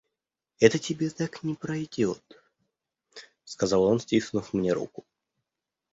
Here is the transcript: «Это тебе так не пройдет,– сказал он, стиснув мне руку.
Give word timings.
«Это 0.59 0.79
тебе 0.79 1.11
так 1.11 1.43
не 1.43 1.53
пройдет,– 1.53 2.23
сказал 3.43 3.83
он, 3.83 3.99
стиснув 3.99 4.51
мне 4.51 4.73
руку. 4.73 5.05